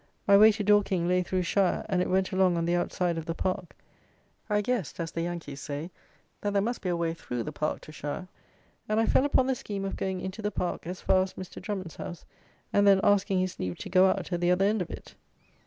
My 0.27 0.35
way 0.35 0.51
to 0.53 0.63
Dorking 0.63 1.07
lay 1.07 1.21
through 1.21 1.43
Shire, 1.43 1.85
and 1.87 2.01
it 2.01 2.09
went 2.09 2.31
along 2.31 2.57
on 2.57 2.65
the 2.65 2.73
outside 2.75 3.19
of 3.19 3.27
the 3.27 3.35
park. 3.35 3.75
I 4.49 4.61
guessed, 4.61 4.99
as 4.99 5.11
the 5.11 5.21
Yankees 5.21 5.61
say, 5.61 5.91
that 6.41 6.53
there 6.53 6.61
must 6.63 6.81
be 6.81 6.89
a 6.89 6.95
way 6.95 7.13
through 7.13 7.43
the 7.43 7.51
park 7.51 7.81
to 7.81 7.91
Shire; 7.91 8.27
and 8.89 8.99
I 8.99 9.05
fell 9.05 9.25
upon 9.25 9.45
the 9.45 9.53
scheme 9.53 9.85
of 9.85 9.95
going 9.97 10.19
into 10.19 10.41
the 10.41 10.49
park 10.49 10.87
as 10.87 11.01
far 11.01 11.21
as 11.21 11.35
Mr. 11.35 11.61
Drummond's 11.61 11.97
house, 11.97 12.25
and 12.73 12.87
then 12.87 12.99
asking 13.03 13.41
his 13.41 13.59
leave 13.59 13.77
to 13.77 13.89
go 13.89 14.09
out 14.09 14.33
at 14.33 14.41
the 14.41 14.49
other 14.49 14.65
end 14.65 14.81
of 14.81 14.89
it. 14.89 15.13